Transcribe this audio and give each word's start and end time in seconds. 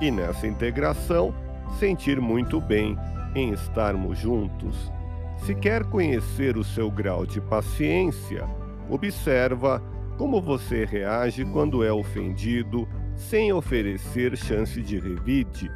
e 0.00 0.10
nessa 0.10 0.46
integração 0.46 1.34
sentir 1.78 2.20
muito 2.20 2.60
bem 2.60 2.96
em 3.34 3.52
estarmos 3.52 4.18
juntos. 4.18 4.92
Se 5.38 5.54
quer 5.54 5.84
conhecer 5.84 6.56
o 6.56 6.64
seu 6.64 6.90
grau 6.90 7.26
de 7.26 7.40
paciência, 7.40 8.48
observa 8.88 9.82
como 10.16 10.40
você 10.40 10.84
reage 10.84 11.44
quando 11.44 11.82
é 11.82 11.92
ofendido 11.92 12.86
sem 13.16 13.52
oferecer 13.52 14.36
chance 14.36 14.80
de 14.80 14.98
revide. 14.98 15.70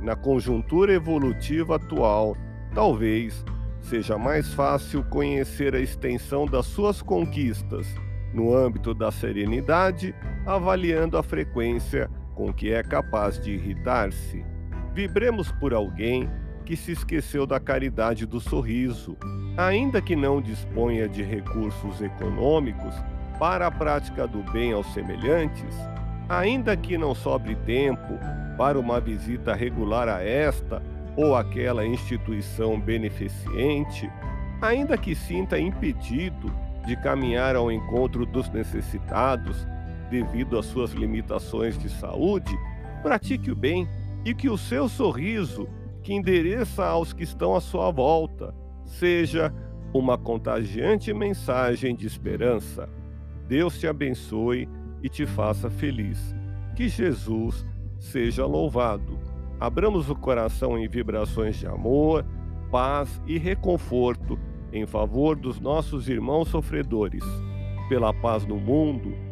Na 0.00 0.16
conjuntura 0.16 0.92
evolutiva 0.92 1.76
atual, 1.76 2.36
talvez 2.74 3.44
seja 3.80 4.18
mais 4.18 4.52
fácil 4.54 5.04
conhecer 5.04 5.74
a 5.74 5.80
extensão 5.80 6.46
das 6.46 6.66
suas 6.66 7.02
conquistas 7.02 7.86
no 8.32 8.56
âmbito 8.56 8.94
da 8.94 9.10
serenidade, 9.10 10.14
avaliando 10.46 11.18
a 11.18 11.22
frequência 11.22 12.10
com 12.42 12.52
que 12.52 12.72
é 12.72 12.82
capaz 12.82 13.38
de 13.38 13.52
irritar-se. 13.52 14.44
Vibremos 14.92 15.52
por 15.52 15.72
alguém 15.72 16.28
que 16.64 16.74
se 16.74 16.90
esqueceu 16.90 17.46
da 17.46 17.60
caridade 17.60 18.26
do 18.26 18.40
sorriso, 18.40 19.16
ainda 19.56 20.02
que 20.02 20.16
não 20.16 20.42
disponha 20.42 21.08
de 21.08 21.22
recursos 21.22 22.02
econômicos 22.02 22.94
para 23.38 23.68
a 23.68 23.70
prática 23.70 24.26
do 24.26 24.42
bem 24.50 24.72
aos 24.72 24.92
semelhantes, 24.92 25.72
ainda 26.28 26.76
que 26.76 26.98
não 26.98 27.14
sobre 27.14 27.54
tempo 27.54 28.18
para 28.58 28.78
uma 28.78 29.00
visita 29.00 29.54
regular 29.54 30.08
a 30.08 30.20
esta 30.20 30.82
ou 31.16 31.36
aquela 31.36 31.86
instituição 31.86 32.80
beneficente, 32.80 34.10
ainda 34.60 34.98
que 34.98 35.14
sinta 35.14 35.60
impedido 35.60 36.52
de 36.84 36.96
caminhar 36.96 37.54
ao 37.54 37.70
encontro 37.70 38.26
dos 38.26 38.50
necessitados 38.50 39.64
devido 40.12 40.58
às 40.58 40.66
suas 40.66 40.92
limitações 40.92 41.78
de 41.78 41.88
saúde, 41.88 42.54
pratique 43.02 43.50
o 43.50 43.56
bem 43.56 43.88
e 44.26 44.34
que 44.34 44.50
o 44.50 44.58
seu 44.58 44.86
sorriso 44.86 45.66
que 46.02 46.12
endereça 46.12 46.84
aos 46.84 47.14
que 47.14 47.22
estão 47.22 47.56
à 47.56 47.60
sua 47.62 47.90
volta, 47.90 48.54
seja 48.84 49.50
uma 49.94 50.18
contagiante 50.18 51.14
mensagem 51.14 51.96
de 51.96 52.06
esperança. 52.06 52.90
Deus 53.48 53.78
te 53.80 53.86
abençoe 53.86 54.68
e 55.02 55.08
te 55.08 55.24
faça 55.24 55.70
feliz. 55.70 56.34
Que 56.76 56.88
Jesus 56.88 57.66
seja 57.98 58.44
louvado. 58.44 59.18
Abramos 59.58 60.10
o 60.10 60.14
coração 60.14 60.78
em 60.78 60.88
vibrações 60.88 61.56
de 61.56 61.66
amor, 61.66 62.26
paz 62.70 63.22
e 63.26 63.38
reconforto 63.38 64.38
em 64.72 64.84
favor 64.86 65.36
dos 65.36 65.58
nossos 65.58 66.08
irmãos 66.08 66.48
sofredores, 66.48 67.24
pela 67.88 68.12
paz 68.12 68.44
no 68.44 68.56
mundo, 68.56 69.31